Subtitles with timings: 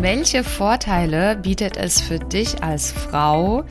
[0.00, 3.64] Welche Vorteile bietet es für dich als Frau,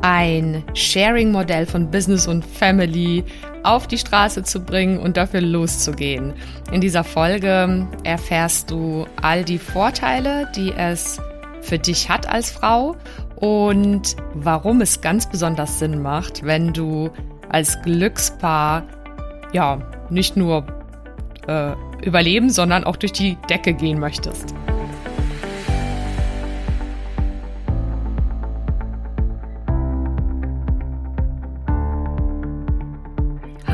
[0.00, 3.22] ein Sharing-Modell von Business und Family
[3.64, 6.32] auf die Straße zu bringen und dafür loszugehen?
[6.72, 11.20] In dieser Folge erfährst du all die Vorteile, die es
[11.60, 12.96] für dich hat als Frau
[13.36, 17.10] und warum es ganz besonders Sinn macht, wenn du
[17.50, 18.84] als Glückspaar
[19.52, 20.64] ja nicht nur
[21.46, 21.72] äh,
[22.02, 24.54] überleben, sondern auch durch die Decke gehen möchtest.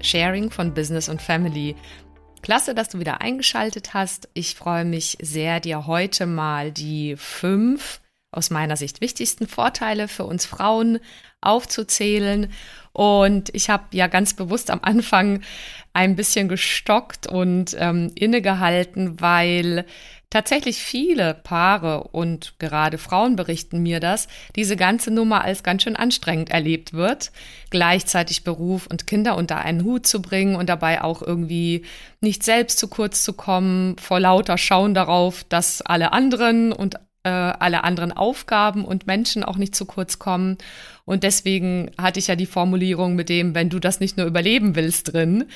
[0.00, 1.76] Sharing von Business und Family.
[2.42, 4.28] Klasse, dass du wieder eingeschaltet hast.
[4.34, 8.00] Ich freue mich sehr, dir heute mal die fünf
[8.36, 11.00] aus meiner Sicht wichtigsten Vorteile für uns Frauen
[11.40, 12.52] aufzuzählen.
[12.92, 15.42] Und ich habe ja ganz bewusst am Anfang
[15.92, 19.86] ein bisschen gestockt und ähm, innegehalten, weil
[20.30, 25.96] tatsächlich viele Paare und gerade Frauen berichten mir das, diese ganze Nummer als ganz schön
[25.96, 27.32] anstrengend erlebt wird,
[27.70, 31.84] gleichzeitig Beruf und Kinder unter einen Hut zu bringen und dabei auch irgendwie
[32.20, 37.28] nicht selbst zu kurz zu kommen, vor lauter Schauen darauf, dass alle anderen und äh,
[37.28, 40.58] alle anderen Aufgaben und Menschen auch nicht zu kurz kommen.
[41.04, 44.76] Und deswegen hatte ich ja die Formulierung mit dem, wenn du das nicht nur überleben
[44.76, 45.46] willst, drin.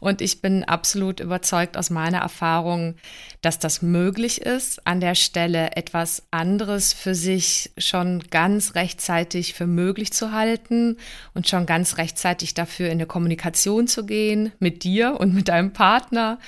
[0.00, 2.96] Und ich bin absolut überzeugt aus meiner Erfahrung,
[3.42, 9.68] dass das möglich ist, an der Stelle etwas anderes für sich schon ganz rechtzeitig für
[9.68, 10.96] möglich zu halten
[11.32, 15.72] und schon ganz rechtzeitig dafür in eine Kommunikation zu gehen mit dir und mit deinem
[15.72, 16.40] Partner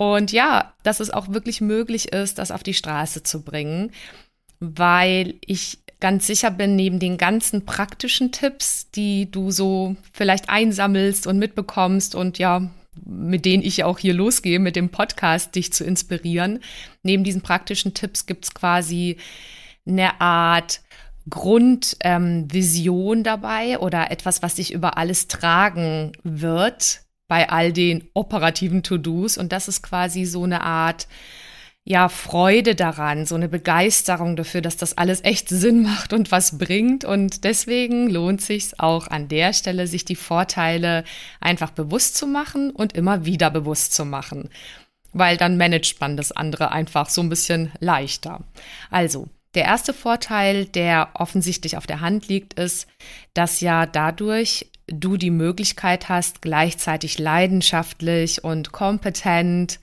[0.00, 3.92] und ja, dass es auch wirklich möglich ist, das auf die Straße zu bringen,
[4.58, 11.26] weil ich ganz sicher bin, neben den ganzen praktischen Tipps, die du so vielleicht einsammelst
[11.26, 12.70] und mitbekommst und ja,
[13.04, 16.60] mit denen ich auch hier losgehe, mit dem Podcast dich zu inspirieren,
[17.02, 19.18] neben diesen praktischen Tipps gibt es quasi
[19.86, 20.80] eine Art
[21.28, 28.82] Grundvision ähm, dabei oder etwas, was dich über alles tragen wird, bei all den operativen
[28.82, 29.38] To-Dos.
[29.38, 31.06] Und das ist quasi so eine Art,
[31.84, 36.58] ja, Freude daran, so eine Begeisterung dafür, dass das alles echt Sinn macht und was
[36.58, 37.04] bringt.
[37.04, 41.04] Und deswegen lohnt sich auch an der Stelle, sich die Vorteile
[41.40, 44.50] einfach bewusst zu machen und immer wieder bewusst zu machen.
[45.12, 48.42] Weil dann managt man das andere einfach so ein bisschen leichter.
[48.90, 52.88] Also, der erste Vorteil, der offensichtlich auf der Hand liegt, ist,
[53.34, 59.80] dass ja dadurch du die Möglichkeit hast, gleichzeitig leidenschaftlich und kompetent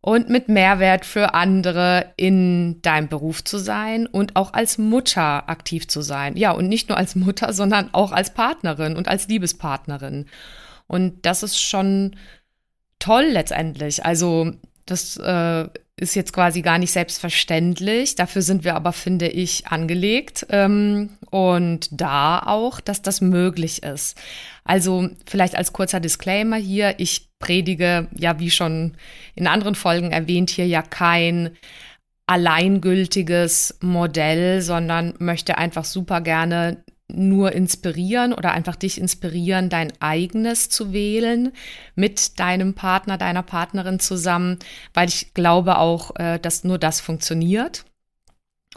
[0.00, 5.88] und mit Mehrwert für andere in deinem Beruf zu sein und auch als Mutter aktiv
[5.88, 6.36] zu sein.
[6.36, 10.26] Ja, und nicht nur als Mutter, sondern auch als Partnerin und als Liebespartnerin.
[10.86, 12.14] Und das ist schon
[13.00, 14.04] toll letztendlich.
[14.04, 14.52] Also
[14.84, 15.68] das äh,
[15.98, 18.16] ist jetzt quasi gar nicht selbstverständlich.
[18.16, 20.46] Dafür sind wir aber, finde ich, angelegt.
[20.50, 24.18] Ähm, und da auch, dass das möglich ist.
[24.64, 28.96] Also vielleicht als kurzer Disclaimer hier, ich predige ja, wie schon
[29.34, 31.56] in anderen Folgen erwähnt, hier ja kein
[32.26, 40.68] alleingültiges Modell, sondern möchte einfach super gerne nur inspirieren oder einfach dich inspirieren, dein eigenes
[40.68, 41.52] zu wählen
[41.94, 44.58] mit deinem Partner, deiner Partnerin zusammen,
[44.92, 47.84] weil ich glaube auch, äh, dass nur das funktioniert.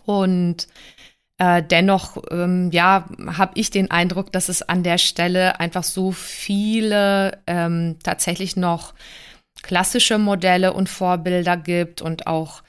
[0.06, 0.68] Und
[1.40, 3.06] äh, dennoch, ähm, ja,
[3.38, 8.94] habe ich den Eindruck, dass es an der Stelle einfach so viele ähm, tatsächlich noch
[9.62, 12.62] klassische Modelle und Vorbilder gibt und auch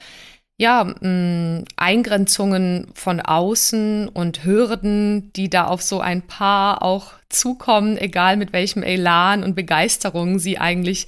[0.57, 7.97] ja, mh, Eingrenzungen von außen und Hürden, die da auf so ein Paar auch zukommen,
[7.97, 11.07] egal mit welchem Elan und Begeisterung sie eigentlich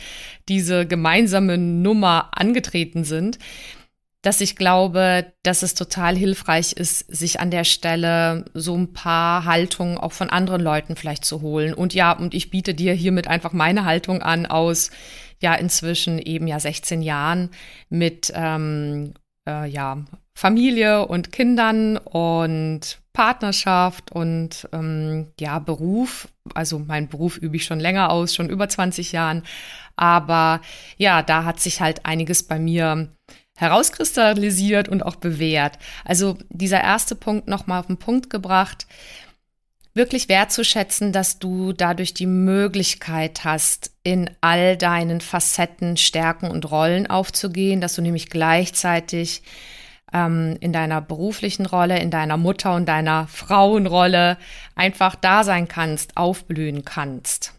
[0.49, 3.37] diese gemeinsame Nummer angetreten sind.
[4.21, 9.43] dass ich glaube, dass es total hilfreich ist, sich an der Stelle so ein paar
[9.43, 11.73] Haltungen auch von anderen Leuten vielleicht zu holen.
[11.73, 14.91] Und ja, und ich biete dir hiermit einfach meine Haltung an aus
[15.41, 17.49] ja inzwischen eben ja 16 Jahren
[17.89, 19.13] mit ähm,
[19.47, 20.03] äh, ja
[20.33, 26.27] Familie und Kindern und Partnerschaft und ähm, ja Beruf.
[26.55, 29.43] Also mein Beruf übe ich schon länger aus, schon über 20 Jahren.
[29.95, 30.61] Aber
[30.97, 33.09] ja, da hat sich halt einiges bei mir
[33.55, 35.77] herauskristallisiert und auch bewährt.
[36.03, 38.87] Also dieser erste Punkt nochmal auf den Punkt gebracht,
[39.93, 47.07] wirklich wertzuschätzen, dass du dadurch die Möglichkeit hast, in all deinen Facetten, Stärken und Rollen
[47.07, 49.43] aufzugehen, dass du nämlich gleichzeitig
[50.11, 54.37] ähm, in deiner beruflichen Rolle, in deiner Mutter- und deiner Frauenrolle
[54.75, 57.53] einfach da sein kannst, aufblühen kannst.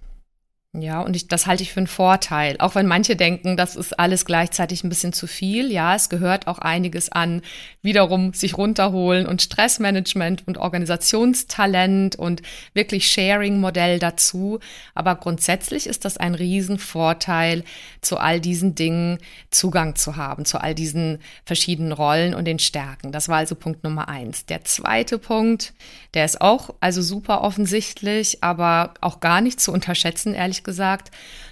[0.77, 2.57] Ja, und ich, das halte ich für einen Vorteil.
[2.59, 5.71] Auch wenn manche denken, das ist alles gleichzeitig ein bisschen zu viel.
[5.71, 7.43] Ja, es gehört auch einiges an
[7.81, 12.43] wiederum sich runterholen und Stressmanagement und Organisationstalent und
[12.73, 14.59] wirklich Sharing-Modell dazu.
[14.97, 17.63] Aber grundsätzlich ist das ein Riesenvorteil,
[18.01, 19.19] zu all diesen Dingen
[19.51, 23.13] Zugang zu haben, zu all diesen verschiedenen Rollen und den Stärken.
[23.13, 24.45] Das war also Punkt Nummer eins.
[24.47, 25.73] Der zweite Punkt,
[26.15, 31.11] der ist auch also super offensichtlich, aber auch gar nicht zu unterschätzen, ehrlich gesagt.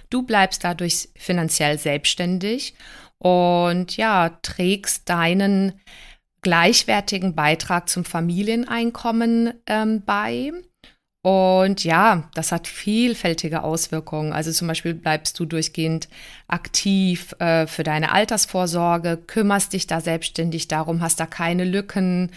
[0.09, 2.73] Du bleibst dadurch finanziell selbstständig
[3.17, 5.73] und ja, trägst deinen
[6.41, 10.51] gleichwertigen Beitrag zum Familieneinkommen ähm, bei.
[11.25, 14.33] Und ja, das hat vielfältige Auswirkungen.
[14.33, 16.09] Also zum Beispiel bleibst du durchgehend
[16.49, 22.31] aktiv äh, für deine Altersvorsorge, kümmerst dich da selbstständig darum, hast da keine Lücken.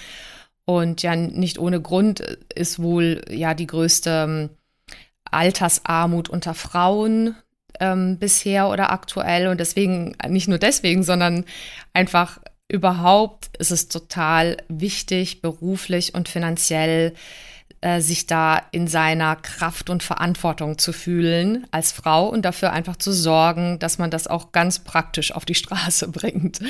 [0.64, 2.20] Und ja, nicht ohne Grund
[2.54, 4.50] ist wohl ja die größte ähm,
[5.32, 7.36] Altersarmut unter Frauen
[7.80, 9.48] ähm, bisher oder aktuell.
[9.48, 11.44] Und deswegen, nicht nur deswegen, sondern
[11.92, 17.14] einfach überhaupt ist es total wichtig, beruflich und finanziell
[17.80, 22.96] äh, sich da in seiner Kraft und Verantwortung zu fühlen als Frau und dafür einfach
[22.96, 26.60] zu sorgen, dass man das auch ganz praktisch auf die Straße bringt.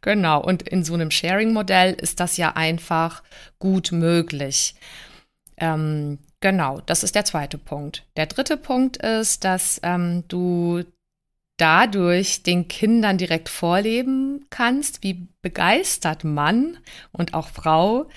[0.00, 0.42] Genau.
[0.42, 3.22] Und in so einem Sharing-Modell ist das ja einfach
[3.58, 4.74] gut möglich.
[5.58, 8.04] Ähm, Genau, das ist der zweite Punkt.
[8.18, 10.82] Der dritte Punkt ist, dass ähm, du
[11.56, 16.76] dadurch den Kindern direkt vorleben kannst, wie begeistert Mann
[17.12, 18.10] und auch Frau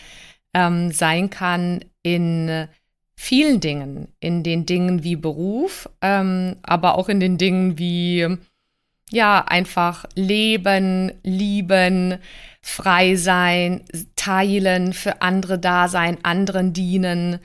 [0.54, 2.68] ähm, sein kann in
[3.16, 8.28] vielen Dingen, in den Dingen wie Beruf, ähm, aber auch in den Dingen wie
[9.10, 12.18] ja, einfach leben, lieben,
[12.62, 13.86] frei sein,
[14.18, 17.40] teilen, für andere da sein, anderen dienen.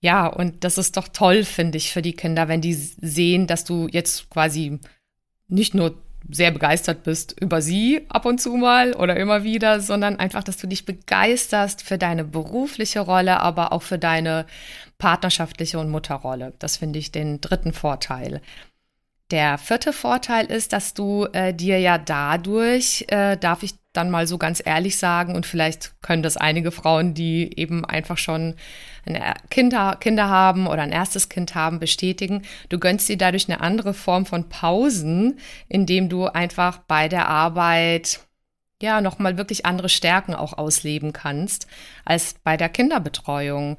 [0.00, 3.64] Ja, und das ist doch toll, finde ich, für die Kinder, wenn die sehen, dass
[3.64, 4.78] du jetzt quasi
[5.48, 5.96] nicht nur
[6.30, 10.56] sehr begeistert bist über sie ab und zu mal oder immer wieder, sondern einfach, dass
[10.56, 14.46] du dich begeisterst für deine berufliche Rolle, aber auch für deine
[14.98, 16.52] partnerschaftliche und Mutterrolle.
[16.58, 18.40] Das finde ich den dritten Vorteil.
[19.30, 24.26] Der vierte Vorteil ist, dass du äh, dir ja dadurch, äh, darf ich dann mal
[24.26, 28.54] so ganz ehrlich sagen, und vielleicht können das einige Frauen, die eben einfach schon
[29.04, 33.60] ein Kinder, Kinder haben oder ein erstes Kind haben, bestätigen, du gönnst dir dadurch eine
[33.60, 38.20] andere Form von Pausen, indem du einfach bei der Arbeit
[38.80, 41.66] ja nochmal wirklich andere Stärken auch ausleben kannst
[42.04, 43.76] als bei der Kinderbetreuung.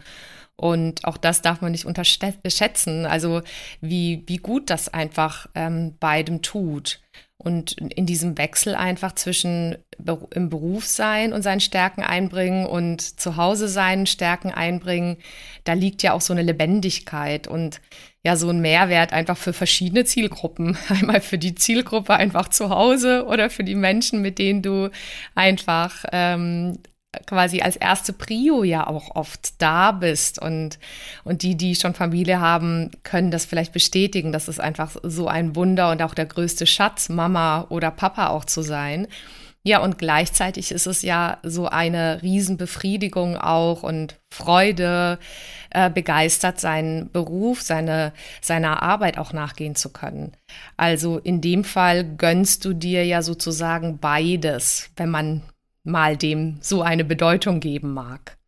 [0.55, 3.41] Und auch das darf man nicht unterschätzen, also
[3.79, 6.99] wie, wie gut das einfach ähm, beidem tut.
[7.41, 9.77] Und in diesem Wechsel einfach zwischen
[10.31, 15.17] im Beruf sein und seinen Stärken einbringen und zu Hause seinen Stärken einbringen,
[15.63, 17.79] da liegt ja auch so eine Lebendigkeit und
[18.25, 20.77] ja so ein Mehrwert einfach für verschiedene Zielgruppen.
[20.89, 24.89] Einmal für die Zielgruppe einfach zu Hause oder für die Menschen, mit denen du
[25.33, 26.77] einfach ähm,
[27.25, 30.77] quasi als erste Prio ja auch oft da bist und,
[31.23, 34.31] und die, die schon Familie haben, können das vielleicht bestätigen.
[34.31, 38.45] Das ist einfach so ein Wunder und auch der größte Schatz, Mama oder Papa auch
[38.45, 39.07] zu sein.
[39.63, 45.19] Ja, und gleichzeitig ist es ja so eine Riesenbefriedigung auch und Freude,
[45.71, 50.31] äh, begeistert seinen Beruf, seine, seiner Arbeit auch nachgehen zu können.
[50.77, 55.41] Also in dem Fall gönnst du dir ja sozusagen beides, wenn man
[55.83, 58.39] mal dem so eine Bedeutung geben mag.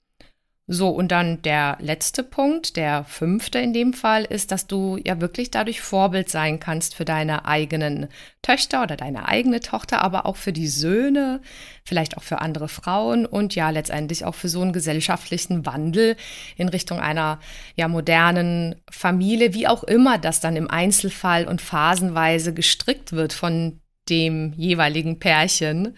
[0.74, 5.20] So, und dann der letzte Punkt, der fünfte in dem Fall, ist, dass du ja
[5.20, 8.08] wirklich dadurch Vorbild sein kannst für deine eigenen
[8.42, 11.42] Töchter oder deine eigene Tochter, aber auch für die Söhne,
[11.84, 16.16] vielleicht auch für andere Frauen und ja letztendlich auch für so einen gesellschaftlichen Wandel
[16.56, 17.42] in Richtung einer
[17.76, 23.82] ja modernen Familie, wie auch immer das dann im Einzelfall und phasenweise gestrickt wird von
[24.08, 25.98] dem jeweiligen Pärchen.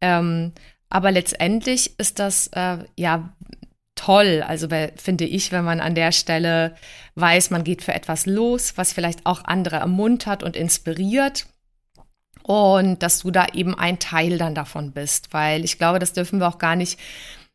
[0.00, 0.52] Ähm,
[0.88, 3.32] aber letztendlich ist das äh, ja
[3.96, 6.76] toll, also finde ich, wenn man an der Stelle
[7.16, 11.46] weiß, man geht für etwas los, was vielleicht auch andere ermuntert und inspiriert.
[12.42, 16.38] Und dass du da eben ein Teil dann davon bist, weil ich glaube, das dürfen
[16.38, 17.00] wir auch gar nicht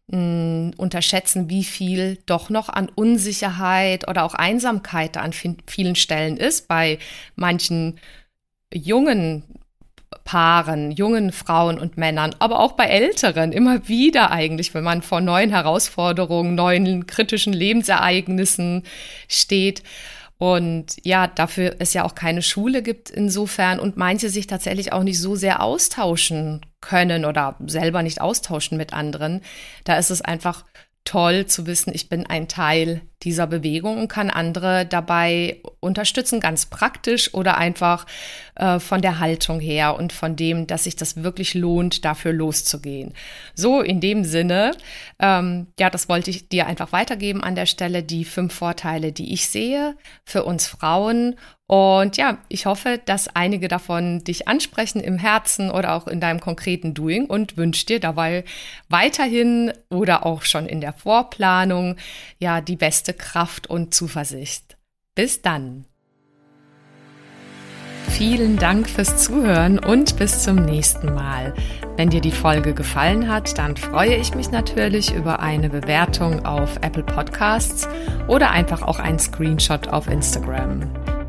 [0.07, 5.95] mh, hm, unterschätzen, wie viel doch noch an Unsicherheit oder auch Einsamkeit da an vielen
[5.95, 6.67] Stellen ist.
[6.67, 6.99] Bei
[7.35, 7.99] manchen
[8.73, 9.43] jungen
[10.23, 15.21] Paaren, jungen Frauen und Männern, aber auch bei Älteren immer wieder eigentlich, wenn man vor
[15.21, 18.83] neuen Herausforderungen, neuen kritischen Lebensereignissen
[19.27, 19.83] steht.
[20.37, 25.03] Und ja, dafür es ja auch keine Schule gibt insofern und manche sich tatsächlich auch
[25.03, 29.41] nicht so sehr austauschen können oder selber nicht austauschen mit anderen.
[29.83, 30.65] Da ist es einfach
[31.03, 36.65] toll zu wissen, ich bin ein Teil dieser Bewegung und kann andere dabei unterstützen, ganz
[36.65, 38.05] praktisch oder einfach
[38.55, 43.13] äh, von der Haltung her und von dem, dass sich das wirklich lohnt, dafür loszugehen.
[43.53, 44.71] So, in dem Sinne,
[45.19, 49.33] ähm, ja, das wollte ich dir einfach weitergeben an der Stelle, die fünf Vorteile, die
[49.33, 51.35] ich sehe für uns Frauen
[51.71, 56.41] und ja, ich hoffe, dass einige davon dich ansprechen im Herzen oder auch in deinem
[56.41, 58.43] konkreten Doing und wünsche dir dabei
[58.89, 61.95] weiterhin oder auch schon in der Vorplanung
[62.39, 64.75] ja die beste Kraft und Zuversicht.
[65.15, 65.85] Bis dann.
[68.09, 71.53] Vielen Dank fürs Zuhören und bis zum nächsten Mal.
[71.95, 76.75] Wenn dir die Folge gefallen hat, dann freue ich mich natürlich über eine Bewertung auf
[76.81, 77.87] Apple Podcasts
[78.27, 80.91] oder einfach auch einen Screenshot auf Instagram.